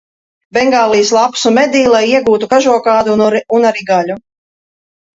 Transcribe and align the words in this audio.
Bengālijas 0.57 1.11
lapsu 1.17 1.51
medī, 1.59 1.83
lai 1.97 2.03
iegūtu 2.15 2.51
kažokādu 2.57 3.17
un 3.23 3.71
arī 3.73 3.89
gaļu. 3.95 4.21